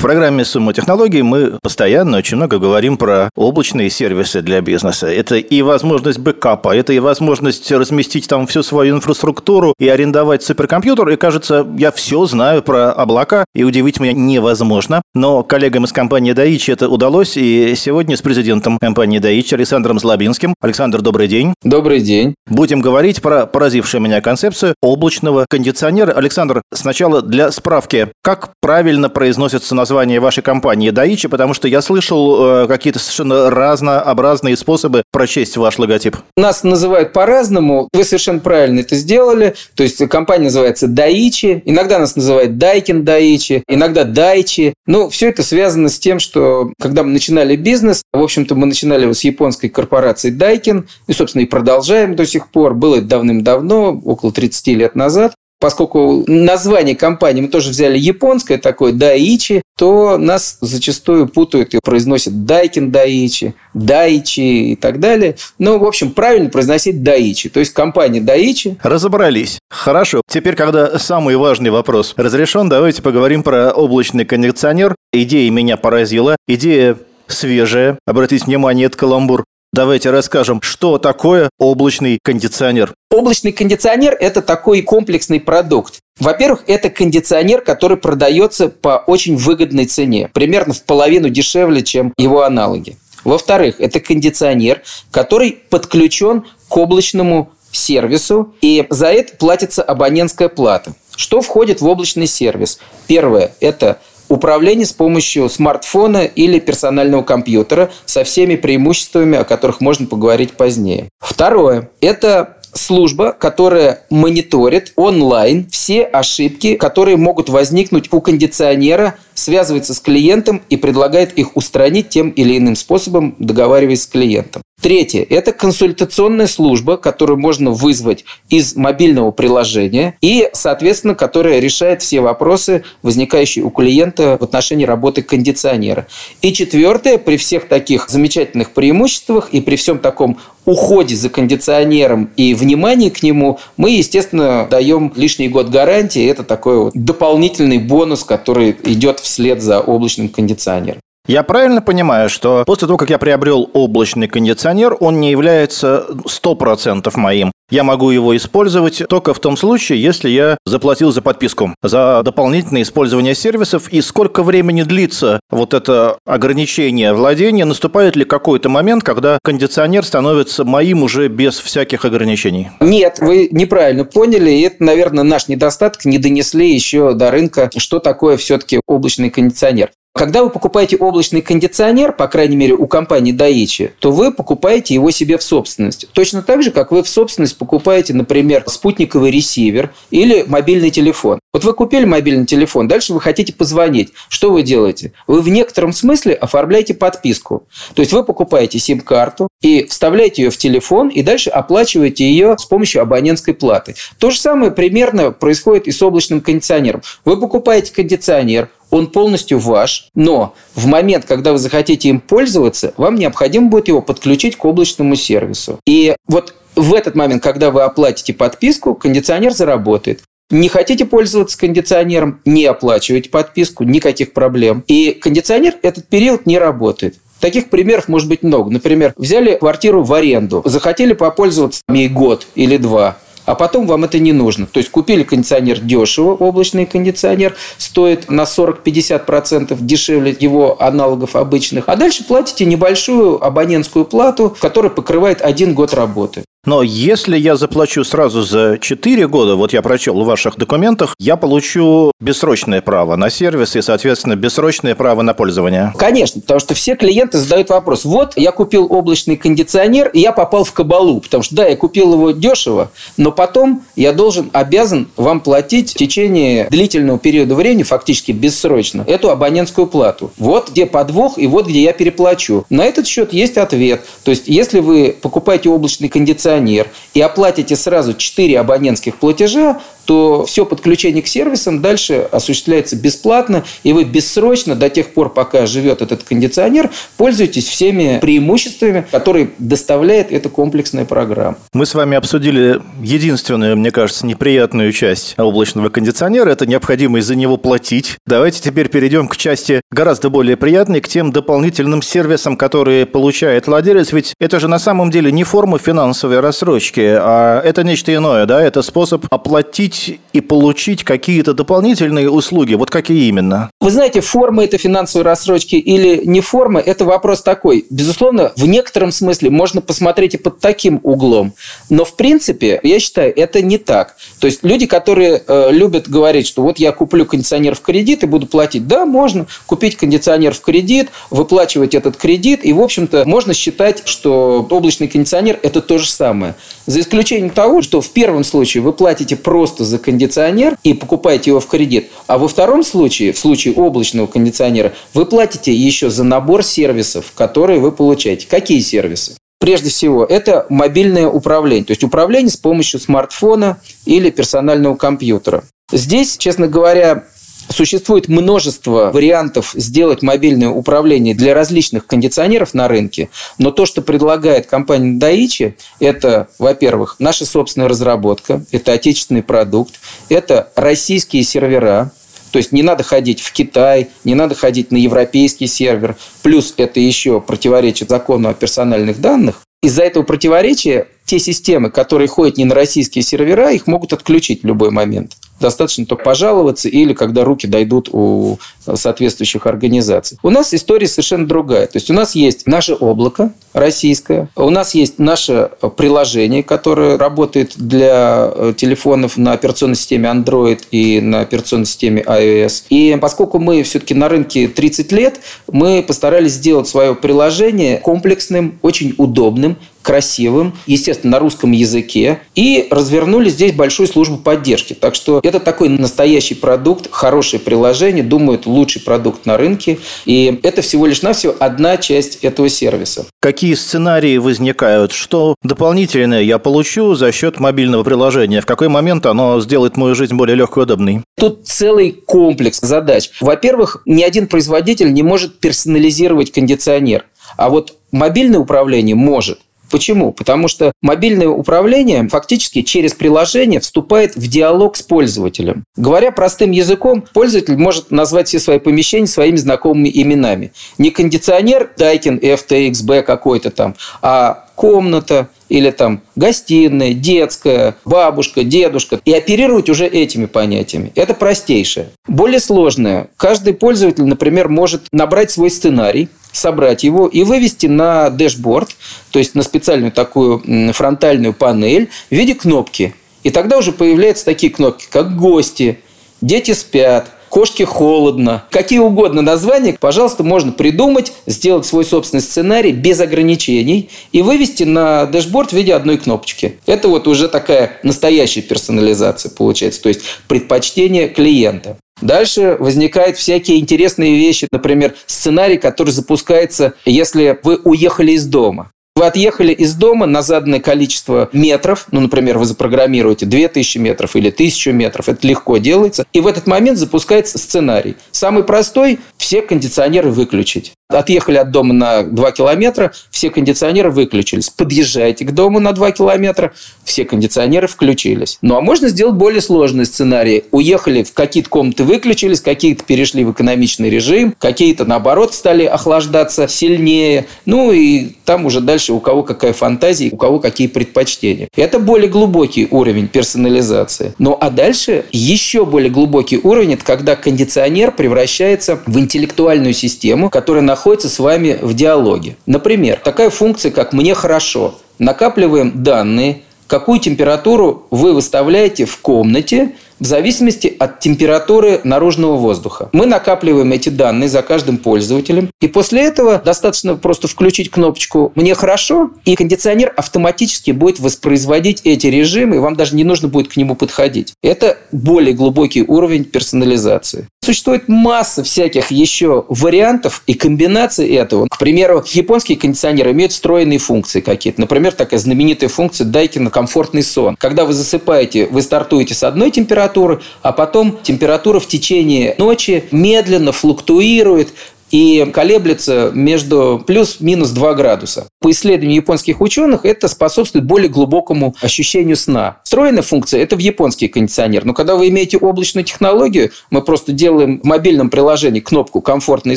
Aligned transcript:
В 0.00 0.02
программе 0.04 0.44
«Сумма 0.44 0.72
технологий» 0.72 1.22
мы 1.22 1.58
постоянно 1.60 2.18
очень 2.18 2.36
много 2.36 2.60
говорим 2.60 2.96
про 2.96 3.30
облачные 3.34 3.90
сервисы 3.90 4.42
для 4.42 4.60
бизнеса. 4.60 5.08
Это 5.08 5.38
и 5.38 5.60
возможность 5.60 6.20
бэкапа, 6.20 6.76
это 6.76 6.92
и 6.92 7.00
возможность 7.00 7.72
разместить 7.72 8.28
там 8.28 8.46
всю 8.46 8.62
свою 8.62 8.94
инфраструктуру 8.94 9.74
и 9.76 9.88
арендовать 9.88 10.44
суперкомпьютер. 10.44 11.08
И 11.08 11.16
кажется, 11.16 11.66
я 11.76 11.90
все 11.90 12.24
знаю 12.26 12.62
про 12.62 12.92
облака, 12.92 13.44
и 13.56 13.64
удивить 13.64 13.98
меня 13.98 14.12
невозможно. 14.12 15.02
Но 15.16 15.42
коллегам 15.42 15.84
из 15.84 15.92
компании 15.92 16.32
Daiichi 16.32 16.74
это 16.74 16.88
удалось, 16.88 17.36
и 17.36 17.74
сегодня 17.74 18.16
с 18.16 18.22
президентом 18.22 18.78
компании 18.78 19.20
Daiichi 19.20 19.54
Александром 19.54 19.98
Злобинским. 19.98 20.54
Александр, 20.60 21.02
добрый 21.02 21.26
день. 21.26 21.54
Добрый 21.64 21.98
день. 21.98 22.36
Будем 22.46 22.82
говорить 22.82 23.20
про 23.20 23.46
поразившую 23.46 24.00
меня 24.00 24.20
концепцию 24.20 24.76
облачного 24.80 25.44
кондиционера. 25.50 26.12
Александр, 26.12 26.62
сначала 26.72 27.20
для 27.20 27.50
справки, 27.50 28.12
как 28.22 28.50
правильно 28.60 29.10
произносится 29.10 29.74
название 29.74 29.87
название 29.88 30.20
вашей 30.20 30.42
компании 30.42 30.90
Даичи, 30.90 31.28
потому 31.28 31.54
что 31.54 31.66
я 31.66 31.80
слышал 31.80 32.64
э, 32.64 32.66
какие-то 32.68 32.98
совершенно 32.98 33.48
разнообразные 33.48 34.54
способы 34.54 35.02
прочесть 35.10 35.56
ваш 35.56 35.78
логотип. 35.78 36.14
Нас 36.36 36.62
называют 36.62 37.14
по-разному. 37.14 37.88
Вы 37.94 38.04
совершенно 38.04 38.38
правильно 38.38 38.80
это 38.80 38.96
сделали. 38.96 39.54
То 39.74 39.82
есть 39.82 40.06
компания 40.08 40.44
называется 40.44 40.88
Даичи. 40.88 41.62
Иногда 41.64 41.98
нас 41.98 42.16
называют 42.16 42.58
Дайкин 42.58 43.02
Даичи, 43.02 43.62
иногда 43.66 44.04
Дайчи. 44.04 44.74
Ну, 44.86 45.08
все 45.08 45.30
это 45.30 45.42
связано 45.42 45.88
с 45.88 45.98
тем, 45.98 46.18
что 46.18 46.70
когда 46.78 47.02
мы 47.02 47.10
начинали 47.10 47.56
бизнес, 47.56 48.02
в 48.12 48.22
общем-то, 48.22 48.54
мы 48.54 48.66
начинали 48.66 49.10
с 49.10 49.24
японской 49.24 49.68
корпорации 49.68 50.28
Дайкин, 50.28 50.86
и, 51.06 51.12
собственно, 51.14 51.42
и 51.42 51.46
продолжаем 51.46 52.14
до 52.14 52.26
сих 52.26 52.50
пор. 52.50 52.74
Было 52.74 52.96
это 52.96 53.06
давным-давно, 53.06 54.02
около 54.04 54.32
30 54.32 54.66
лет 54.68 54.94
назад 54.94 55.32
поскольку 55.60 56.24
название 56.26 56.96
компании 56.96 57.42
мы 57.42 57.48
тоже 57.48 57.70
взяли 57.70 57.98
японское 57.98 58.58
такое, 58.58 58.92
Даичи, 58.92 59.62
то 59.76 60.18
нас 60.18 60.58
зачастую 60.60 61.28
путают 61.28 61.74
и 61.74 61.78
произносят 61.82 62.44
Дайкин 62.44 62.90
Даичи, 62.90 63.54
Дайчи 63.74 64.72
и 64.72 64.76
так 64.76 65.00
далее. 65.00 65.36
Ну, 65.58 65.78
в 65.78 65.84
общем, 65.84 66.10
правильно 66.12 66.50
произносить 66.50 67.02
Даичи, 67.02 67.48
то 67.48 67.60
есть 67.60 67.72
компания 67.72 68.20
Даичи. 68.20 68.76
Разобрались. 68.82 69.58
Хорошо. 69.70 70.22
Теперь, 70.28 70.56
когда 70.56 70.98
самый 70.98 71.36
важный 71.36 71.70
вопрос 71.70 72.14
разрешен, 72.16 72.68
давайте 72.68 73.02
поговорим 73.02 73.42
про 73.42 73.70
облачный 73.70 74.24
кондиционер. 74.24 74.94
Идея 75.12 75.50
меня 75.50 75.76
поразила. 75.76 76.36
Идея 76.46 76.96
свежая. 77.26 77.98
Обратите 78.06 78.44
внимание, 78.44 78.86
это 78.86 78.96
каламбур. 78.96 79.44
Давайте 79.72 80.10
расскажем, 80.10 80.62
что 80.62 80.96
такое 80.96 81.50
облачный 81.58 82.18
кондиционер. 82.22 82.94
Облачный 83.10 83.52
кондиционер– 83.52 84.16
это 84.20 84.40
такой 84.40 84.80
комплексный 84.80 85.40
продукт. 85.40 86.00
Во-первых, 86.18 86.64
это 86.66 86.88
кондиционер, 86.88 87.60
который 87.60 87.98
продается 87.98 88.68
по 88.68 88.96
очень 89.06 89.36
выгодной 89.36 89.84
цене, 89.84 90.30
примерно 90.32 90.72
в 90.72 90.82
половину 90.84 91.28
дешевле, 91.28 91.82
чем 91.82 92.14
его 92.16 92.44
аналоги. 92.44 92.96
Во-вторых, 93.24 93.76
это 93.78 94.00
кондиционер, 94.00 94.82
который 95.10 95.52
подключен 95.68 96.44
к 96.68 96.76
облачному 96.76 97.52
сервису, 97.70 98.54
и 98.62 98.86
за 98.88 99.08
это 99.08 99.36
платится 99.36 99.82
абонентская 99.82 100.48
плата. 100.48 100.94
Что 101.14 101.42
входит 101.42 101.82
в 101.82 101.86
облачный 101.86 102.26
сервис? 102.26 102.78
Первое– 103.06 103.52
это 103.60 104.00
управление 104.28 104.86
с 104.86 104.92
помощью 104.92 105.48
смартфона 105.48 106.24
или 106.24 106.58
персонального 106.58 107.22
компьютера 107.22 107.90
со 108.04 108.24
всеми 108.24 108.56
преимуществами, 108.56 109.38
о 109.38 109.44
которых 109.44 109.80
можно 109.80 110.06
поговорить 110.06 110.52
позднее. 110.52 111.08
Второе– 111.20 111.90
это 112.00 112.58
служба, 112.74 113.32
которая 113.32 114.04
мониторит 114.10 114.92
онлайн 114.96 115.68
все 115.70 116.04
ошибки, 116.04 116.76
которые 116.76 117.16
могут 117.16 117.48
возникнуть 117.48 118.12
у 118.12 118.20
кондиционера, 118.20 119.16
связывается 119.38 119.94
с 119.94 120.00
клиентом 120.00 120.62
и 120.68 120.76
предлагает 120.76 121.32
их 121.34 121.56
устранить 121.56 122.08
тем 122.08 122.30
или 122.30 122.58
иным 122.58 122.76
способом, 122.76 123.36
договариваясь 123.38 124.02
с 124.02 124.06
клиентом. 124.06 124.62
Третье– 124.80 125.26
это 125.30 125.52
консультационная 125.52 126.46
служба, 126.46 126.96
которую 126.98 127.36
можно 127.38 127.72
вызвать 127.72 128.24
из 128.48 128.76
мобильного 128.76 129.32
приложения 129.32 130.16
и, 130.20 130.48
соответственно, 130.52 131.16
которая 131.16 131.58
решает 131.58 132.00
все 132.00 132.20
вопросы, 132.20 132.84
возникающие 133.02 133.64
у 133.64 133.70
клиента 133.70 134.38
в 134.40 134.44
отношении 134.44 134.84
работы 134.84 135.22
кондиционера. 135.22 136.06
И 136.42 136.52
четвертое, 136.52 137.18
при 137.18 137.36
всех 137.36 137.66
таких 137.66 138.08
замечательных 138.08 138.70
преимуществах 138.70 139.48
и 139.50 139.60
при 139.60 139.74
всем 139.74 139.98
таком 139.98 140.38
уходе 140.64 141.16
за 141.16 141.28
кондиционером 141.28 142.30
и 142.36 142.54
внимании 142.54 143.08
к 143.08 143.22
нему, 143.22 143.58
мы, 143.76 143.90
естественно, 143.90 144.68
даем 144.70 145.12
лишний 145.16 145.48
год 145.48 145.70
гарантии. 145.70 146.24
Это 146.24 146.44
такой 146.44 146.78
вот 146.78 146.92
дополнительный 146.94 147.78
бонус, 147.78 148.22
который 148.22 148.76
идет 148.84 149.18
вслед 149.28 149.62
за 149.62 149.80
облачным 149.80 150.30
кондиционером. 150.30 151.00
Я 151.28 151.42
правильно 151.42 151.82
понимаю, 151.82 152.30
что 152.30 152.64
после 152.66 152.86
того, 152.86 152.96
как 152.96 153.10
я 153.10 153.18
приобрел 153.18 153.68
облачный 153.74 154.28
кондиционер, 154.28 154.96
он 154.98 155.20
не 155.20 155.30
является 155.30 156.06
100% 156.08 157.12
моим. 157.16 157.52
Я 157.70 157.84
могу 157.84 158.08
его 158.08 158.34
использовать 158.34 159.02
только 159.10 159.34
в 159.34 159.38
том 159.38 159.58
случае, 159.58 160.00
если 160.00 160.30
я 160.30 160.56
заплатил 160.64 161.12
за 161.12 161.20
подписку, 161.20 161.74
за 161.82 162.22
дополнительное 162.24 162.80
использование 162.80 163.34
сервисов 163.34 163.90
и 163.90 164.00
сколько 164.00 164.42
времени 164.42 164.84
длится 164.84 165.40
вот 165.50 165.74
это 165.74 166.16
ограничение 166.24 167.12
владения, 167.12 167.66
наступает 167.66 168.16
ли 168.16 168.24
какой-то 168.24 168.70
момент, 168.70 169.04
когда 169.04 169.38
кондиционер 169.44 170.06
становится 170.06 170.64
моим 170.64 171.02
уже 171.02 171.28
без 171.28 171.58
всяких 171.58 172.06
ограничений? 172.06 172.70
Нет, 172.80 173.18
вы 173.18 173.50
неправильно 173.52 174.06
поняли, 174.06 174.50
и 174.50 174.62
это, 174.62 174.82
наверное, 174.82 175.24
наш 175.24 175.48
недостаток, 175.48 176.06
не 176.06 176.16
донесли 176.16 176.72
еще 176.72 177.12
до 177.12 177.30
рынка, 177.30 177.70
что 177.76 177.98
такое 177.98 178.38
все-таки 178.38 178.80
облачный 178.86 179.28
кондиционер. 179.28 179.90
Когда 180.18 180.42
вы 180.42 180.50
покупаете 180.50 180.96
облачный 180.96 181.42
кондиционер, 181.42 182.10
по 182.12 182.26
крайней 182.26 182.56
мере 182.56 182.74
у 182.74 182.88
компании 182.88 183.32
Daiichi, 183.32 183.92
то 184.00 184.10
вы 184.10 184.32
покупаете 184.32 184.92
его 184.92 185.12
себе 185.12 185.38
в 185.38 185.44
собственность. 185.44 186.08
Точно 186.12 186.42
так 186.42 186.64
же, 186.64 186.72
как 186.72 186.90
вы 186.90 187.04
в 187.04 187.08
собственность 187.08 187.56
покупаете, 187.56 188.14
например, 188.14 188.64
спутниковый 188.66 189.30
ресивер 189.30 189.92
или 190.10 190.44
мобильный 190.44 190.90
телефон. 190.90 191.38
Вот 191.52 191.62
вы 191.62 191.72
купили 191.72 192.04
мобильный 192.04 192.46
телефон, 192.46 192.88
дальше 192.88 193.12
вы 193.12 193.20
хотите 193.20 193.52
позвонить. 193.52 194.12
Что 194.28 194.50
вы 194.50 194.64
делаете? 194.64 195.12
Вы 195.28 195.40
в 195.40 195.48
некотором 195.48 195.92
смысле 195.92 196.34
оформляете 196.34 196.94
подписку. 196.94 197.68
То 197.94 198.00
есть 198.00 198.12
вы 198.12 198.24
покупаете 198.24 198.80
сим-карту 198.80 199.46
и 199.62 199.84
вставляете 199.84 200.42
ее 200.42 200.50
в 200.50 200.56
телефон, 200.56 201.10
и 201.10 201.22
дальше 201.22 201.50
оплачиваете 201.50 202.28
ее 202.28 202.56
с 202.58 202.64
помощью 202.64 203.02
абонентской 203.02 203.54
платы. 203.54 203.94
То 204.18 204.30
же 204.30 204.40
самое 204.40 204.72
примерно 204.72 205.30
происходит 205.30 205.86
и 205.86 205.92
с 205.92 206.02
облачным 206.02 206.40
кондиционером. 206.40 207.02
Вы 207.24 207.40
покупаете 207.40 207.94
кондиционер, 207.94 208.68
он 208.90 209.08
полностью 209.08 209.58
ваш, 209.58 210.08
но 210.14 210.54
в 210.74 210.86
момент, 210.86 211.24
когда 211.24 211.52
вы 211.52 211.58
захотите 211.58 212.08
им 212.08 212.20
пользоваться, 212.20 212.94
вам 212.96 213.16
необходимо 213.16 213.68
будет 213.68 213.88
его 213.88 214.02
подключить 214.02 214.56
к 214.56 214.64
облачному 214.64 215.16
сервису. 215.16 215.78
И 215.86 216.14
вот 216.26 216.54
в 216.74 216.94
этот 216.94 217.14
момент, 217.14 217.42
когда 217.42 217.70
вы 217.70 217.82
оплатите 217.82 218.32
подписку, 218.32 218.94
кондиционер 218.94 219.52
заработает. 219.52 220.22
Не 220.50 220.68
хотите 220.68 221.04
пользоваться 221.04 221.58
кондиционером, 221.58 222.40
не 222.46 222.64
оплачивайте 222.64 223.28
подписку, 223.28 223.84
никаких 223.84 224.32
проблем. 224.32 224.82
И 224.86 225.12
кондиционер 225.12 225.74
этот 225.82 226.08
период 226.08 226.46
не 226.46 226.58
работает. 226.58 227.16
Таких 227.40 227.68
примеров 227.68 228.08
может 228.08 228.28
быть 228.28 228.42
много. 228.42 228.70
Например, 228.70 229.12
взяли 229.16 229.56
квартиру 229.56 230.02
в 230.02 230.12
аренду, 230.14 230.62
захотели 230.64 231.12
попользоваться 231.12 231.82
ей 231.92 232.08
год 232.08 232.46
или 232.54 232.78
два, 232.78 233.18
а 233.48 233.54
потом 233.54 233.86
вам 233.86 234.04
это 234.04 234.18
не 234.18 234.32
нужно. 234.32 234.66
То 234.66 234.78
есть 234.78 234.90
купили 234.90 235.22
кондиционер 235.22 235.80
дешево, 235.80 236.32
облачный 236.34 236.84
кондиционер, 236.84 237.56
стоит 237.78 238.30
на 238.30 238.42
40-50% 238.42 239.76
дешевле 239.80 240.36
его 240.38 240.80
аналогов 240.82 241.34
обычных, 241.34 241.84
а 241.86 241.96
дальше 241.96 242.24
платите 242.24 242.66
небольшую 242.66 243.42
абонентскую 243.42 244.04
плату, 244.04 244.54
которая 244.60 244.90
покрывает 244.90 245.40
один 245.40 245.72
год 245.72 245.94
работы. 245.94 246.44
Но 246.68 246.82
если 246.82 247.38
я 247.38 247.56
заплачу 247.56 248.04
сразу 248.04 248.42
за 248.42 248.76
4 248.78 249.26
года, 249.26 249.56
вот 249.56 249.72
я 249.72 249.80
прочел 249.80 250.22
в 250.22 250.26
ваших 250.26 250.58
документах, 250.58 251.14
я 251.18 251.38
получу 251.38 252.12
бессрочное 252.20 252.82
право 252.82 253.16
на 253.16 253.30
сервис 253.30 253.74
и, 253.74 253.80
соответственно, 253.80 254.36
бессрочное 254.36 254.94
право 254.94 255.22
на 255.22 255.32
пользование. 255.32 255.94
Конечно, 255.96 256.42
потому 256.42 256.60
что 256.60 256.74
все 256.74 256.94
клиенты 256.94 257.38
задают 257.38 257.70
вопрос. 257.70 258.04
Вот, 258.04 258.34
я 258.36 258.52
купил 258.52 258.86
облачный 258.90 259.38
кондиционер, 259.38 260.08
и 260.08 260.20
я 260.20 260.30
попал 260.30 260.64
в 260.64 260.72
кабалу, 260.74 261.22
потому 261.22 261.42
что, 261.42 261.54
да, 261.54 261.66
я 261.66 261.74
купил 261.74 262.12
его 262.12 262.32
дешево, 262.32 262.90
но 263.16 263.32
потом 263.32 263.82
я 263.96 264.12
должен, 264.12 264.50
обязан 264.52 265.08
вам 265.16 265.40
платить 265.40 265.92
в 265.92 265.94
течение 265.94 266.68
длительного 266.68 267.18
периода 267.18 267.54
времени, 267.54 267.82
фактически 267.82 268.32
бессрочно, 268.32 269.04
эту 269.06 269.30
абонентскую 269.30 269.86
плату. 269.86 270.32
Вот 270.36 270.68
где 270.72 270.84
подвох, 270.84 271.38
и 271.38 271.46
вот 271.46 271.66
где 271.66 271.80
я 271.80 271.94
переплачу. 271.94 272.66
На 272.68 272.84
этот 272.84 273.06
счет 273.06 273.32
есть 273.32 273.56
ответ. 273.56 274.04
То 274.22 274.32
есть, 274.32 274.48
если 274.48 274.80
вы 274.80 275.16
покупаете 275.18 275.70
облачный 275.70 276.10
кондиционер, 276.10 276.57
кондиционер 276.58 276.88
и 277.14 277.20
оплатите 277.20 277.76
сразу 277.76 278.14
4 278.14 278.58
абонентских 278.60 279.16
платежа, 279.16 279.80
то 280.08 280.46
все 280.46 280.64
подключение 280.64 281.22
к 281.22 281.26
сервисам 281.26 281.82
дальше 281.82 282.26
осуществляется 282.32 282.96
бесплатно, 282.96 283.64
и 283.82 283.92
вы 283.92 284.04
бессрочно 284.04 284.74
до 284.74 284.88
тех 284.88 285.10
пор, 285.10 285.28
пока 285.28 285.66
живет 285.66 286.00
этот 286.00 286.22
кондиционер, 286.22 286.90
пользуетесь 287.18 287.68
всеми 287.68 288.18
преимуществами, 288.18 289.06
которые 289.10 289.50
доставляет 289.58 290.32
эта 290.32 290.48
комплексная 290.48 291.04
программа. 291.04 291.58
Мы 291.74 291.84
с 291.84 291.94
вами 291.94 292.16
обсудили 292.16 292.80
единственную, 293.02 293.76
мне 293.76 293.90
кажется, 293.90 294.24
неприятную 294.24 294.92
часть 294.92 295.34
облачного 295.36 295.90
кондиционера. 295.90 296.48
Это 296.48 296.64
необходимость 296.64 297.26
за 297.26 297.36
него 297.36 297.58
платить. 297.58 298.16
Давайте 298.26 298.62
теперь 298.62 298.88
перейдем 298.88 299.28
к 299.28 299.36
части 299.36 299.82
гораздо 299.90 300.30
более 300.30 300.56
приятной, 300.56 301.02
к 301.02 301.08
тем 301.08 301.32
дополнительным 301.32 302.00
сервисам, 302.00 302.56
которые 302.56 303.04
получает 303.04 303.66
владелец. 303.66 304.12
Ведь 304.12 304.32
это 304.40 304.58
же 304.58 304.68
на 304.68 304.78
самом 304.78 305.10
деле 305.10 305.30
не 305.30 305.44
форма 305.44 305.78
финансовой 305.78 306.40
рассрочки, 306.40 307.00
а 307.00 307.60
это 307.60 307.84
нечто 307.84 308.14
иное, 308.14 308.46
да? 308.46 308.62
Это 308.62 308.80
способ 308.80 309.26
оплатить 309.30 309.97
и 310.32 310.40
получить 310.40 311.04
какие-то 311.04 311.54
дополнительные 311.54 312.30
услуги. 312.30 312.74
Вот 312.74 312.90
какие 312.90 313.28
именно? 313.28 313.70
Вы 313.80 313.90
знаете, 313.90 314.20
форма 314.20 314.64
это 314.64 314.78
финансовой 314.78 315.24
рассрочки 315.24 315.76
или 315.76 316.22
не 316.24 316.40
форма, 316.40 316.80
это 316.80 317.04
вопрос 317.04 317.42
такой. 317.42 317.86
Безусловно, 317.90 318.52
в 318.56 318.66
некотором 318.66 319.12
смысле 319.12 319.50
можно 319.50 319.80
посмотреть 319.80 320.34
и 320.34 320.38
под 320.38 320.60
таким 320.60 321.00
углом. 321.02 321.54
Но 321.90 322.04
в 322.04 322.16
принципе, 322.16 322.80
я 322.82 323.00
считаю, 323.00 323.32
это 323.36 323.62
не 323.62 323.78
так. 323.78 324.16
То 324.40 324.46
есть 324.46 324.60
люди, 324.62 324.86
которые 324.86 325.42
э, 325.46 325.68
любят 325.70 326.08
говорить, 326.08 326.46
что 326.46 326.62
вот 326.62 326.78
я 326.78 326.92
куплю 326.92 327.24
кондиционер 327.24 327.74
в 327.74 327.80
кредит 327.80 328.22
и 328.22 328.26
буду 328.26 328.46
платить. 328.46 328.86
Да, 328.86 329.06
можно 329.06 329.46
купить 329.66 329.96
кондиционер 329.96 330.54
в 330.54 330.60
кредит, 330.60 331.08
выплачивать 331.30 331.94
этот 331.94 332.16
кредит. 332.16 332.64
И, 332.64 332.72
в 332.72 332.80
общем-то, 332.80 333.24
можно 333.26 333.54
считать, 333.54 334.02
что 334.06 334.66
облачный 334.68 335.08
кондиционер– 335.08 335.58
это 335.62 335.80
то 335.80 335.98
же 335.98 336.10
самое. 336.10 336.54
За 336.88 337.00
исключением 337.00 337.50
того, 337.50 337.82
что 337.82 338.00
в 338.00 338.08
первом 338.08 338.44
случае 338.44 338.82
вы 338.82 338.94
платите 338.94 339.36
просто 339.36 339.84
за 339.84 339.98
кондиционер 339.98 340.78
и 340.84 340.94
покупаете 340.94 341.50
его 341.50 341.60
в 341.60 341.66
кредит. 341.66 342.08
А 342.26 342.38
во 342.38 342.48
втором 342.48 342.82
случае, 342.82 343.34
в 343.34 343.38
случае 343.38 343.74
облачного 343.74 344.26
кондиционера, 344.26 344.94
вы 345.12 345.26
платите 345.26 345.70
еще 345.70 346.08
за 346.08 346.24
набор 346.24 346.64
сервисов, 346.64 347.32
которые 347.34 347.78
вы 347.78 347.92
получаете. 347.92 348.46
Какие 348.48 348.80
сервисы? 348.80 349.36
Прежде 349.60 349.90
всего, 349.90 350.24
это 350.24 350.64
мобильное 350.70 351.28
управление, 351.28 351.84
то 351.84 351.90
есть 351.90 352.04
управление 352.04 352.50
с 352.50 352.56
помощью 352.56 353.00
смартфона 353.00 353.82
или 354.06 354.30
персонального 354.30 354.96
компьютера. 354.96 355.64
Здесь, 355.92 356.38
честно 356.38 356.68
говоря, 356.68 357.24
Существует 357.68 358.28
множество 358.28 359.10
вариантов 359.12 359.72
сделать 359.74 360.22
мобильное 360.22 360.70
управление 360.70 361.34
для 361.34 361.54
различных 361.54 362.06
кондиционеров 362.06 362.72
на 362.74 362.88
рынке, 362.88 363.28
но 363.58 363.70
то, 363.70 363.84
что 363.84 364.00
предлагает 364.00 364.66
компания 364.66 365.18
Daiichi, 365.18 365.74
это, 366.00 366.48
во-первых, 366.58 367.16
наша 367.18 367.44
собственная 367.44 367.88
разработка, 367.88 368.64
это 368.72 368.92
отечественный 368.92 369.42
продукт, 369.42 370.00
это 370.28 370.70
российские 370.76 371.42
сервера, 371.42 372.12
то 372.50 372.58
есть 372.58 372.72
не 372.72 372.82
надо 372.82 373.02
ходить 373.02 373.40
в 373.40 373.52
Китай, 373.52 374.08
не 374.24 374.34
надо 374.34 374.54
ходить 374.54 374.90
на 374.90 374.96
европейский 374.96 375.66
сервер. 375.66 376.16
Плюс 376.42 376.72
это 376.78 376.98
еще 376.98 377.40
противоречит 377.40 378.08
закону 378.08 378.48
о 378.48 378.54
персональных 378.54 379.20
данных. 379.20 379.60
Из-за 379.82 380.02
этого 380.02 380.24
противоречия 380.24 381.08
те 381.24 381.38
системы, 381.38 381.90
которые 381.90 382.26
ходят 382.26 382.56
не 382.56 382.64
на 382.64 382.74
российские 382.74 383.22
сервера, 383.22 383.70
их 383.70 383.86
могут 383.86 384.12
отключить 384.12 384.62
в 384.62 384.66
любой 384.66 384.90
момент. 384.90 385.36
Достаточно 385.60 386.06
только 386.06 386.24
пожаловаться 386.24 386.88
или 386.88 387.12
когда 387.12 387.44
руки 387.44 387.66
дойдут 387.66 388.08
у 388.12 388.58
соответствующих 388.94 389.66
организаций. 389.66 390.38
У 390.42 390.50
нас 390.50 390.72
история 390.72 391.06
совершенно 391.06 391.46
другая. 391.46 391.86
То 391.86 391.96
есть 391.96 392.10
у 392.10 392.14
нас 392.14 392.34
есть 392.34 392.66
наше 392.66 392.94
облако 392.94 393.52
российское, 393.72 394.48
у 394.56 394.70
нас 394.70 394.94
есть 394.94 395.18
наше 395.18 395.70
приложение, 395.96 396.62
которое 396.62 397.18
работает 397.18 397.74
для 397.76 398.50
э, 398.54 398.74
телефонов 398.76 399.36
на 399.36 399.52
операционной 399.52 399.96
системе 399.96 400.28
Android 400.28 400.80
и 400.90 401.20
на 401.20 401.40
операционной 401.40 401.86
системе 401.86 402.22
iOS. 402.22 402.84
И 402.88 403.16
поскольку 403.20 403.58
мы 403.58 403.82
все-таки 403.82 404.14
на 404.14 404.28
рынке 404.28 404.68
30 404.68 405.12
лет, 405.12 405.40
мы 405.70 406.02
постарались 406.02 406.52
сделать 406.52 406.88
свое 406.88 407.14
приложение 407.14 407.98
комплексным, 407.98 408.78
очень 408.82 409.14
удобным, 409.18 409.76
красивым, 410.08 410.72
естественно, 410.86 411.32
на 411.32 411.38
русском 411.38 411.72
языке, 411.72 412.40
и 412.54 412.88
развернули 412.90 413.50
здесь 413.50 413.72
большую 413.72 414.06
службу 414.06 414.38
поддержки. 414.38 414.94
Так 414.94 415.14
что 415.14 415.38
это 415.42 415.60
такой 415.60 415.90
настоящий 415.90 416.54
продукт, 416.54 417.08
хорошее 417.10 417.60
приложение, 417.60 418.24
думаю, 418.24 418.58
это 418.58 418.70
лучший 418.70 419.02
продукт 419.02 419.44
на 419.44 419.58
рынке, 419.58 419.98
и 420.24 420.60
это 420.62 420.80
всего 420.80 421.04
лишь 421.04 421.20
навсего 421.20 421.54
одна 421.58 421.98
часть 421.98 422.36
этого 422.36 422.70
сервиса. 422.70 423.26
Какие 423.38 423.74
сценарии 423.74 424.38
возникают? 424.38 425.12
Что 425.12 425.54
дополнительное 425.62 426.40
я 426.40 426.58
получу 426.58 427.14
за 427.14 427.30
счет 427.30 427.60
мобильного 427.60 428.02
приложения? 428.02 428.62
В 428.62 428.66
какой 428.66 428.88
момент 428.88 429.26
оно 429.26 429.60
сделает 429.60 429.98
мою 429.98 430.14
жизнь 430.14 430.34
более 430.36 430.56
легкой 430.56 430.84
и 430.84 430.84
удобной? 430.84 431.20
Тут 431.38 431.66
целый 431.66 432.12
комплекс 432.12 432.80
задач. 432.80 433.30
Во-первых, 433.42 434.00
ни 434.06 434.22
один 434.22 434.46
производитель 434.46 435.12
не 435.12 435.22
может 435.22 435.58
персонализировать 435.58 436.50
кондиционер. 436.50 437.26
А 437.58 437.68
вот 437.68 437.94
мобильное 438.10 438.58
управление 438.58 439.14
может. 439.14 439.58
Почему? 439.90 440.32
Потому 440.32 440.68
что 440.68 440.92
мобильное 441.02 441.48
управление 441.48 442.28
фактически 442.28 442.82
через 442.82 443.14
приложение 443.14 443.80
вступает 443.80 444.36
в 444.36 444.46
диалог 444.46 444.96
с 444.96 445.02
пользователем. 445.02 445.84
Говоря 445.96 446.30
простым 446.30 446.70
языком, 446.70 447.24
пользователь 447.32 447.76
может 447.76 448.10
назвать 448.10 448.48
все 448.48 448.58
свои 448.58 448.78
помещения 448.78 449.26
своими 449.26 449.56
знакомыми 449.56 450.10
именами. 450.12 450.72
Не 450.98 451.10
кондиционер 451.10 451.90
Daikin 451.98 452.40
FTXB 452.40 453.22
какой-то 453.22 453.70
там, 453.70 453.94
а 454.22 454.66
комната 454.74 455.48
или 455.68 455.90
там 455.90 456.22
гостиная, 456.36 457.12
детская, 457.12 457.96
бабушка, 458.04 458.64
дедушка. 458.64 459.20
И 459.24 459.32
оперировать 459.32 459.88
уже 459.90 460.06
этими 460.06 460.46
понятиями. 460.46 461.12
Это 461.14 461.34
простейшее. 461.34 462.10
Более 462.26 462.60
сложное. 462.60 463.28
Каждый 463.36 463.74
пользователь, 463.74 464.24
например, 464.24 464.68
может 464.68 465.02
набрать 465.12 465.50
свой 465.50 465.70
сценарий, 465.70 466.28
собрать 466.52 467.04
его 467.04 467.26
и 467.26 467.42
вывести 467.42 467.86
на 467.86 468.30
дэшборд, 468.30 468.90
то 469.30 469.38
есть 469.38 469.54
на 469.54 469.62
специальную 469.62 470.12
такую 470.12 470.62
фронтальную 470.92 471.52
панель 471.52 472.08
в 472.30 472.34
виде 472.34 472.54
кнопки. 472.54 473.14
И 473.42 473.50
тогда 473.50 473.78
уже 473.78 473.92
появляются 473.92 474.44
такие 474.44 474.72
кнопки, 474.72 475.06
как 475.10 475.36
«Гости», 475.36 476.00
«Дети 476.40 476.72
спят», 476.72 477.30
кошки 477.58 477.82
холодно. 477.82 478.62
Какие 478.70 479.00
угодно 479.00 479.42
названия, 479.42 479.96
пожалуйста, 479.98 480.44
можно 480.44 480.70
придумать, 480.70 481.32
сделать 481.44 481.86
свой 481.86 482.04
собственный 482.04 482.40
сценарий 482.40 482.92
без 482.92 483.18
ограничений 483.18 484.10
и 484.30 484.42
вывести 484.42 484.84
на 484.84 485.26
дэшборд 485.26 485.70
в 485.70 485.72
виде 485.72 485.92
одной 485.92 486.18
кнопочки. 486.18 486.78
Это 486.86 487.08
вот 487.08 487.26
уже 487.26 487.48
такая 487.48 487.98
настоящая 488.04 488.62
персонализация 488.62 489.50
получается, 489.50 490.00
то 490.00 490.08
есть 490.08 490.20
предпочтение 490.46 491.26
клиента. 491.26 491.96
Дальше 492.22 492.76
возникают 492.78 493.36
всякие 493.36 493.80
интересные 493.80 494.36
вещи, 494.36 494.68
например, 494.70 495.16
сценарий, 495.26 495.78
который 495.78 496.10
запускается, 496.10 496.94
если 497.04 497.58
вы 497.64 497.80
уехали 497.82 498.32
из 498.32 498.46
дома. 498.46 498.92
Вы 499.18 499.26
отъехали 499.26 499.72
из 499.72 499.94
дома 499.94 500.26
на 500.26 500.42
заданное 500.42 500.78
количество 500.78 501.48
метров, 501.52 502.06
ну, 502.12 502.20
например, 502.20 502.56
вы 502.56 502.66
запрограммируете 502.66 503.46
2000 503.46 503.98
метров 503.98 504.36
или 504.36 504.48
1000 504.50 504.92
метров, 504.92 505.28
это 505.28 505.44
легко 505.44 505.78
делается, 505.78 506.24
и 506.32 506.40
в 506.40 506.46
этот 506.46 506.68
момент 506.68 506.98
запускается 506.98 507.58
сценарий. 507.58 508.14
Самый 508.30 508.62
простой– 508.62 509.18
все 509.36 509.60
кондиционеры 509.60 510.30
выключить. 510.30 510.92
Отъехали 511.10 511.56
от 511.56 511.70
дома 511.70 511.94
на 511.94 512.22
2 512.22 512.52
километра, 512.52 513.12
все 513.30 513.48
кондиционеры 513.48 514.10
выключились. 514.10 514.68
Подъезжаете 514.68 515.46
к 515.46 515.52
дому 515.52 515.80
на 515.80 515.92
2 515.92 516.10
километра, 516.10 516.74
все 517.02 517.24
кондиционеры 517.24 517.86
включились. 517.86 518.58
Ну, 518.60 518.76
а 518.76 518.82
можно 518.82 519.08
сделать 519.08 519.34
более 519.34 519.62
сложный 519.62 520.04
сценарий. 520.04 520.64
Уехали 520.70 521.22
в 521.22 521.32
какие-то 521.32 521.70
комнаты 521.70 522.04
выключились, 522.04 522.60
какие-то 522.60 523.04
перешли 523.04 523.42
в 523.42 523.52
экономичный 523.52 524.10
режим, 524.10 524.54
какие-то, 524.58 525.06
наоборот, 525.06 525.54
стали 525.54 525.84
охлаждаться 525.84 526.68
сильнее. 526.68 527.46
Ну, 527.64 527.90
и 527.90 528.34
там 528.44 528.66
уже 528.66 528.82
дальше 528.82 529.14
у 529.14 529.20
кого 529.20 529.44
какая 529.44 529.72
фантазия, 529.72 530.28
у 530.30 530.36
кого 530.36 530.58
какие 530.58 530.88
предпочтения. 530.88 531.68
Это 531.74 532.00
более 532.00 532.28
глубокий 532.28 532.86
уровень 532.90 533.28
персонализации. 533.28 534.34
Ну, 534.36 534.58
а 534.60 534.68
дальше 534.68 535.24
еще 535.32 535.86
более 535.86 536.10
глубокий 536.10 536.60
уровень– 536.62 536.92
это 536.94 537.04
когда 537.06 537.34
кондиционер 537.34 538.12
превращается 538.12 539.00
в 539.06 539.18
интеллектуальную 539.18 539.94
систему, 539.94 540.50
которая 540.50 540.82
находится 540.82 540.97
с 541.28 541.38
вами 541.38 541.78
в 541.80 541.94
диалоге. 541.94 542.56
Например, 542.66 543.20
такая 543.22 543.50
функция, 543.50 543.90
как 543.90 544.12
«мне 544.12 544.34
хорошо». 544.34 544.94
Накапливаем 545.18 546.02
данные, 546.02 546.62
какую 546.86 547.18
температуру 547.18 548.06
вы 548.10 548.32
выставляете 548.32 549.04
в 549.04 549.18
комнате 549.18 549.94
в 550.20 550.24
зависимости 550.24 550.94
от 550.98 551.20
температуры 551.20 552.00
наружного 552.04 552.56
воздуха. 552.56 553.08
Мы 553.12 553.26
накапливаем 553.26 553.92
эти 553.92 554.08
данные 554.08 554.48
за 554.48 554.62
каждым 554.62 554.98
пользователем, 554.98 555.70
и 555.80 555.88
после 555.88 556.22
этого 556.22 556.60
достаточно 556.64 557.14
просто 557.14 557.46
включить 557.48 557.90
кнопочку 557.90 558.52
«Мне 558.54 558.74
хорошо», 558.74 559.30
и 559.44 559.54
кондиционер 559.54 560.12
автоматически 560.16 560.90
будет 560.90 561.20
воспроизводить 561.20 562.00
эти 562.04 562.26
режимы, 562.26 562.76
и 562.76 562.78
вам 562.80 562.96
даже 562.96 563.14
не 563.14 563.24
нужно 563.24 563.48
будет 563.48 563.68
к 563.68 563.76
нему 563.76 563.94
подходить. 563.94 564.54
Это 564.62 564.98
более 565.12 565.54
глубокий 565.54 566.02
уровень 566.02 566.44
персонализации. 566.44 567.46
Существует 567.68 568.08
масса 568.08 568.64
всяких 568.64 569.10
еще 569.10 569.66
вариантов 569.68 570.42
и 570.46 570.54
комбинаций 570.54 571.28
этого. 571.34 571.66
К 571.68 571.76
примеру, 571.76 572.24
японские 572.26 572.78
кондиционеры 572.78 573.32
имеют 573.32 573.52
встроенные 573.52 573.98
функции 573.98 574.40
какие-то. 574.40 574.80
Например, 574.80 575.12
такая 575.12 575.38
знаменитая 575.38 575.90
функция 575.90 576.24
«дайте 576.24 576.60
на 576.60 576.70
комфортный 576.70 577.22
сон». 577.22 577.56
Когда 577.56 577.84
вы 577.84 577.92
засыпаете, 577.92 578.68
вы 578.68 578.80
стартуете 578.80 579.34
с 579.34 579.42
одной 579.42 579.70
температуры, 579.70 580.40
а 580.62 580.72
потом 580.72 581.18
температура 581.22 581.78
в 581.78 581.86
течение 581.86 582.54
ночи 582.56 583.04
медленно 583.10 583.72
флуктуирует, 583.72 584.72
и 585.10 585.50
колеблется 585.52 586.30
между 586.34 587.02
плюс-минус 587.06 587.70
2 587.70 587.94
градуса. 587.94 588.48
По 588.60 588.70
исследованию 588.70 589.16
японских 589.16 589.60
ученых 589.60 590.04
это 590.04 590.28
способствует 590.28 590.84
более 590.84 591.08
глубокому 591.08 591.74
ощущению 591.80 592.36
сна. 592.36 592.78
Встроенная 592.84 593.22
функция– 593.22 593.60
это 593.62 593.76
в 593.76 593.80
японский 593.80 594.28
кондиционер. 594.28 594.84
Но 594.84 594.94
когда 594.94 595.16
вы 595.16 595.28
имеете 595.28 595.58
облачную 595.58 596.04
технологию, 596.04 596.70
мы 596.90 597.02
просто 597.02 597.32
делаем 597.32 597.80
в 597.80 597.84
мобильном 597.84 598.30
приложении 598.30 598.80
кнопку 598.80 599.20
«Комфортный 599.20 599.76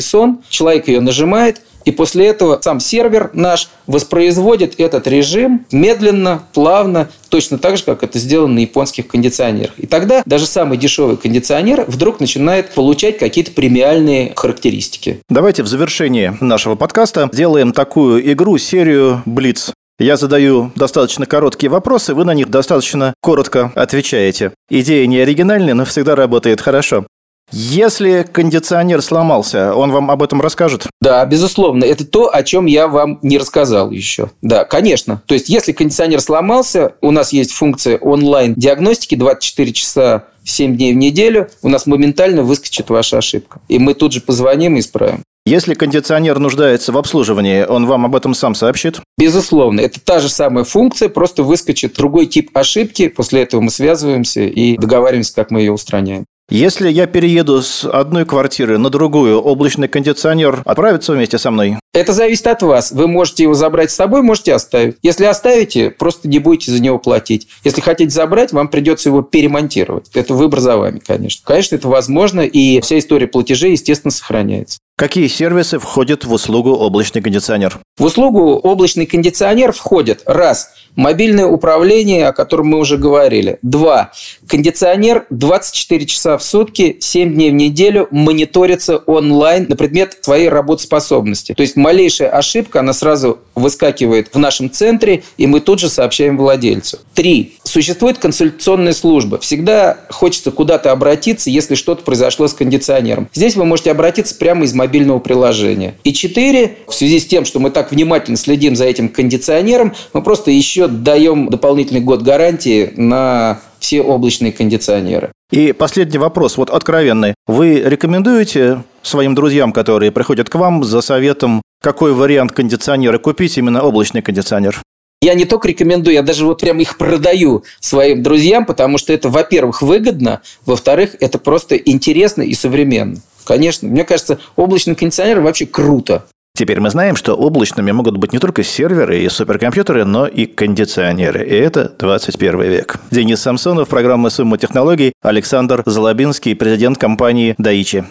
сон», 0.00 0.40
человек 0.48 0.88
ее 0.88 1.00
нажимает– 1.00 1.62
и 1.84 1.90
после 1.90 2.26
этого 2.26 2.60
сам 2.62 2.80
сервер 2.80 3.30
наш 3.32 3.68
воспроизводит 3.86 4.78
этот 4.78 5.06
режим 5.06 5.66
медленно, 5.72 6.42
плавно, 6.52 7.08
точно 7.28 7.58
так 7.58 7.76
же, 7.76 7.84
как 7.84 8.02
это 8.02 8.18
сделано 8.18 8.54
на 8.54 8.58
японских 8.60 9.08
кондиционерах. 9.08 9.72
И 9.78 9.86
тогда 9.86 10.22
даже 10.26 10.46
самый 10.46 10.78
дешевый 10.78 11.16
кондиционер 11.16 11.84
вдруг 11.88 12.20
начинает 12.20 12.70
получать 12.70 13.18
какие-то 13.18 13.52
премиальные 13.52 14.32
характеристики. 14.34 15.20
Давайте 15.28 15.62
в 15.62 15.66
завершении 15.66 16.36
нашего 16.40 16.74
подкаста 16.74 17.28
сделаем 17.32 17.72
такую 17.72 18.32
игру, 18.32 18.58
серию 18.58 19.22
Блиц. 19.24 19.72
Я 19.98 20.16
задаю 20.16 20.72
достаточно 20.74 21.26
короткие 21.26 21.70
вопросы, 21.70 22.14
вы 22.14 22.24
на 22.24 22.34
них 22.34 22.50
достаточно 22.50 23.14
коротко 23.20 23.70
отвечаете. 23.76 24.52
Идея 24.68 25.06
не 25.06 25.20
оригинальная, 25.20 25.74
но 25.74 25.84
всегда 25.84 26.16
работает 26.16 26.60
хорошо. 26.60 27.06
Если 27.52 28.26
кондиционер 28.30 29.02
сломался, 29.02 29.74
он 29.74 29.92
вам 29.92 30.10
об 30.10 30.22
этом 30.22 30.40
расскажет? 30.40 30.86
Да, 31.00 31.24
безусловно. 31.26 31.84
Это 31.84 32.06
то, 32.06 32.34
о 32.34 32.42
чем 32.42 32.66
я 32.66 32.88
вам 32.88 33.18
не 33.22 33.36
рассказал 33.38 33.90
еще. 33.90 34.30
Да, 34.40 34.64
конечно. 34.64 35.22
То 35.26 35.34
есть, 35.34 35.48
если 35.48 35.72
кондиционер 35.72 36.20
сломался, 36.20 36.94
у 37.02 37.10
нас 37.10 37.32
есть 37.32 37.52
функция 37.52 37.98
онлайн-диагностики 37.98 39.14
24 39.14 39.72
часа 39.72 40.24
7 40.44 40.76
дней 40.76 40.94
в 40.94 40.96
неделю, 40.96 41.48
у 41.62 41.68
нас 41.68 41.86
моментально 41.86 42.42
выскочит 42.42 42.90
ваша 42.90 43.18
ошибка. 43.18 43.60
И 43.68 43.78
мы 43.78 43.94
тут 43.94 44.12
же 44.12 44.20
позвоним 44.20 44.76
и 44.76 44.80
исправим. 44.80 45.22
Если 45.44 45.74
кондиционер 45.74 46.38
нуждается 46.38 46.92
в 46.92 46.98
обслуживании, 46.98 47.64
он 47.64 47.86
вам 47.86 48.06
об 48.06 48.14
этом 48.14 48.32
сам 48.32 48.54
сообщит? 48.54 49.00
Безусловно. 49.18 49.80
Это 49.80 50.00
та 50.00 50.20
же 50.20 50.28
самая 50.28 50.62
функция, 50.62 51.08
просто 51.08 51.42
выскочит 51.42 51.94
другой 51.94 52.26
тип 52.26 52.56
ошибки. 52.56 53.08
После 53.08 53.42
этого 53.42 53.60
мы 53.60 53.70
связываемся 53.70 54.42
и 54.42 54.76
договариваемся, 54.76 55.34
как 55.34 55.50
мы 55.50 55.60
ее 55.60 55.72
устраняем. 55.72 56.24
Если 56.54 56.90
я 56.90 57.06
перееду 57.06 57.62
с 57.62 57.82
одной 57.82 58.26
квартиры 58.26 58.76
на 58.76 58.90
другую, 58.90 59.40
облачный 59.40 59.88
кондиционер 59.88 60.60
отправится 60.66 61.14
вместе 61.14 61.38
со 61.38 61.50
мной? 61.50 61.78
Это 61.94 62.12
зависит 62.12 62.46
от 62.46 62.62
вас. 62.62 62.92
Вы 62.92 63.06
можете 63.06 63.44
его 63.44 63.54
забрать 63.54 63.90
с 63.90 63.94
собой, 63.94 64.20
можете 64.20 64.52
оставить. 64.52 64.96
Если 65.02 65.24
оставите, 65.24 65.90
просто 65.90 66.28
не 66.28 66.40
будете 66.40 66.70
за 66.70 66.82
него 66.82 66.98
платить. 66.98 67.48
Если 67.64 67.80
хотите 67.80 68.10
забрать, 68.10 68.52
вам 68.52 68.68
придется 68.68 69.08
его 69.08 69.22
перемонтировать. 69.22 70.10
Это 70.12 70.34
выбор 70.34 70.60
за 70.60 70.76
вами, 70.76 70.98
конечно. 70.98 71.42
Конечно, 71.42 71.76
это 71.76 71.88
возможно, 71.88 72.42
и 72.42 72.82
вся 72.82 72.98
история 72.98 73.28
платежей, 73.28 73.70
естественно, 73.70 74.12
сохраняется. 74.12 74.78
Какие 75.02 75.26
сервисы 75.26 75.80
входят 75.80 76.24
в 76.24 76.32
услугу 76.32 76.74
облачный 76.74 77.20
кондиционер? 77.22 77.80
В 77.98 78.04
услугу 78.04 78.54
облачный 78.54 79.04
кондиционер 79.04 79.72
входит 79.72 80.22
раз– 80.26 80.70
Мобильное 80.94 81.46
управление, 81.46 82.26
о 82.26 82.32
котором 82.32 82.68
мы 82.68 82.78
уже 82.78 82.98
говорили. 82.98 83.58
Два. 83.62 84.12
Кондиционер 84.46 85.24
24 85.30 86.06
часа 86.06 86.36
в 86.36 86.42
сутки, 86.42 86.98
7 87.00 87.32
дней 87.32 87.50
в 87.50 87.54
неделю 87.54 88.08
мониторится 88.10 88.98
онлайн 88.98 89.66
на 89.68 89.76
предмет 89.76 90.18
своей 90.20 90.50
работоспособности. 90.50 91.54
То 91.54 91.62
есть 91.62 91.76
малейшая 91.76 92.28
ошибка, 92.28 92.80
она 92.80 92.92
сразу 92.92 93.38
выскакивает 93.54 94.28
в 94.34 94.38
нашем 94.38 94.70
центре, 94.70 95.22
и 95.38 95.46
мы 95.46 95.60
тут 95.60 95.80
же 95.80 95.88
сообщаем 95.88 96.36
владельцу. 96.36 96.98
Три. 97.14 97.56
Существует 97.62 98.18
консультационная 98.18 98.92
служба. 98.92 99.38
Всегда 99.38 99.96
хочется 100.10 100.50
куда-то 100.50 100.92
обратиться, 100.92 101.48
если 101.48 101.74
что-то 101.74 102.04
произошло 102.04 102.48
с 102.48 102.52
кондиционером. 102.52 103.30
Здесь 103.32 103.56
вы 103.56 103.64
можете 103.64 103.90
обратиться 103.90 104.34
прямо 104.34 104.64
из 104.64 104.74
мобильного 104.92 105.20
приложения. 105.20 105.94
И 106.04 106.12
четыре. 106.12 106.76
В 106.86 106.92
связи 106.92 107.18
с 107.18 107.26
тем, 107.26 107.46
что 107.46 107.60
мы 107.60 107.70
так 107.70 107.92
внимательно 107.92 108.36
следим 108.36 108.76
за 108.76 108.84
этим 108.84 109.08
кондиционером, 109.08 109.94
мы 110.12 110.20
просто 110.20 110.50
еще 110.50 110.86
даем 110.86 111.48
дополнительный 111.48 112.02
год 112.02 112.20
гарантии 112.20 112.92
на 112.96 113.58
все 113.78 114.02
облачные 114.02 114.52
кондиционеры. 114.52 115.32
И 115.50 115.72
последний 115.72 116.18
вопрос, 116.18 116.58
вот 116.58 116.68
откровенный. 116.68 117.34
Вы 117.46 117.80
рекомендуете 117.80 118.82
своим 119.02 119.34
друзьям, 119.34 119.72
которые 119.72 120.12
приходят 120.12 120.50
к 120.50 120.54
вам 120.56 120.84
за 120.84 121.00
советом, 121.00 121.62
какой 121.82 122.12
вариант 122.12 122.52
кондиционера 122.52 123.18
купить, 123.18 123.56
именно 123.56 123.82
облачный 123.82 124.20
кондиционер? 124.20 124.82
Я 125.22 125.34
не 125.34 125.44
только 125.44 125.68
рекомендую, 125.68 126.14
я 126.14 126.22
даже 126.22 126.44
вот 126.44 126.60
прям 126.60 126.80
их 126.80 126.98
продаю 126.98 127.64
своим 127.80 128.22
друзьям, 128.22 128.66
потому 128.66 128.98
что 128.98 129.12
это, 129.12 129.28
во-первых, 129.28 129.80
выгодно, 129.80 130.42
во-вторых, 130.66 131.14
это 131.20 131.38
просто 131.38 131.76
интересно 131.76 132.42
и 132.42 132.54
современно. 132.54 133.18
Конечно, 133.44 133.88
мне 133.88 134.04
кажется, 134.04 134.38
облачный 134.56 134.94
кондиционер 134.94 135.40
вообще 135.40 135.66
круто. 135.66 136.24
Теперь 136.54 136.80
мы 136.80 136.90
знаем, 136.90 137.16
что 137.16 137.34
облачными 137.34 137.92
могут 137.92 138.18
быть 138.18 138.34
не 138.34 138.38
только 138.38 138.62
серверы 138.62 139.20
и 139.20 139.28
суперкомпьютеры, 139.30 140.04
но 140.04 140.26
и 140.26 140.44
кондиционеры. 140.44 141.46
И 141.46 141.54
это 141.54 141.90
21 141.98 142.60
век. 142.60 142.96
Денис 143.10 143.40
Самсонов, 143.40 143.88
программа 143.88 144.28
«Сумма 144.28 144.58
технологий», 144.58 145.14
Александр 145.22 145.82
Залобинский, 145.86 146.54
президент 146.54 146.98
компании 146.98 147.54
«Даичи». 147.56 148.04